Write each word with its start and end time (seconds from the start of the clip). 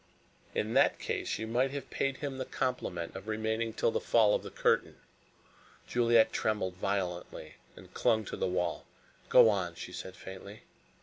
"In 0.55 0.73
that 0.73 0.97
case, 0.97 1.37
you 1.37 1.45
might 1.45 1.69
have 1.69 1.91
paid 1.91 2.17
him 2.17 2.39
the 2.39 2.45
compliment 2.45 3.15
of 3.15 3.27
remaining 3.27 3.71
till 3.71 3.91
the 3.91 3.99
fall 4.01 4.33
of 4.33 4.41
the 4.41 4.49
curtain." 4.49 4.95
Juliet 5.87 6.33
trembled 6.33 6.73
violently 6.77 7.57
and 7.75 7.93
clung 7.93 8.25
to 8.25 8.35
the 8.35 8.47
wall. 8.47 8.87
"Go 9.29 9.47
on," 9.47 9.75
she 9.75 9.91
said 9.93 10.15
faintly. 10.15 10.63